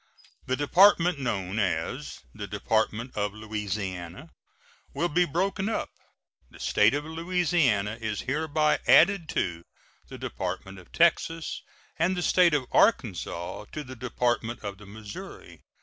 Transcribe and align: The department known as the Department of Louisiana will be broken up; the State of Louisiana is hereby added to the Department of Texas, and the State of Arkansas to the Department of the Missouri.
The 0.47 0.55
department 0.55 1.19
known 1.19 1.59
as 1.59 2.21
the 2.33 2.47
Department 2.47 3.15
of 3.15 3.35
Louisiana 3.35 4.31
will 4.95 5.09
be 5.09 5.25
broken 5.25 5.69
up; 5.69 5.91
the 6.49 6.59
State 6.59 6.95
of 6.95 7.05
Louisiana 7.05 7.99
is 8.01 8.21
hereby 8.21 8.79
added 8.87 9.29
to 9.29 9.61
the 10.07 10.17
Department 10.17 10.79
of 10.79 10.91
Texas, 10.91 11.61
and 11.99 12.17
the 12.17 12.23
State 12.23 12.55
of 12.55 12.65
Arkansas 12.71 13.65
to 13.73 13.83
the 13.83 13.95
Department 13.95 14.63
of 14.63 14.79
the 14.79 14.87
Missouri. 14.87 15.61